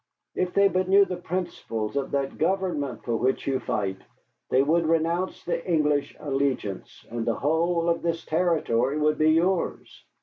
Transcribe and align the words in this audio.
If 0.33 0.55
they 0.55 0.67
but 0.67 0.87
knew 0.89 1.05
the 1.05 1.15
principles 1.15 1.95
of 1.95 2.09
that 2.09 2.39
government 2.39 3.03
for 3.05 3.15
which 3.17 3.45
you 3.45 3.59
fight, 3.59 3.99
they 4.49 4.63
would 4.63 4.87
renounce 4.87 5.43
the 5.43 5.63
English 5.63 6.15
allegiance, 6.19 7.05
and 7.11 7.23
the 7.23 7.35
whole 7.35 7.87
of 7.87 8.01
this 8.01 8.25
territory 8.25 8.97
would 8.97 9.19
be 9.19 9.29
yours. 9.29 10.03